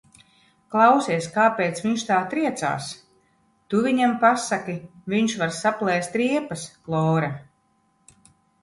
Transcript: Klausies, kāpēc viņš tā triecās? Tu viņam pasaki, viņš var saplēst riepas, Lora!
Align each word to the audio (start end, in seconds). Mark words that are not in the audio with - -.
Klausies, 0.75 1.27
kāpēc 1.35 1.81
viņš 1.87 2.05
tā 2.07 2.17
triecās? 2.31 2.87
Tu 3.75 3.83
viņam 3.89 4.17
pasaki, 4.25 4.77
viņš 5.17 5.37
var 5.45 5.55
saplēst 5.63 6.21
riepas, 6.25 6.67
Lora! 6.97 7.31